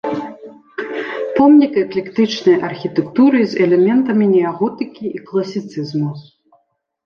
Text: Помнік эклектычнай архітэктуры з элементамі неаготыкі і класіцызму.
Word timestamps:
Помнік 1.37 1.73
эклектычнай 1.83 2.57
архітэктуры 2.71 3.39
з 3.53 3.61
элементамі 3.69 4.25
неаготыкі 4.35 5.05
і 5.17 5.25
класіцызму. 5.33 6.11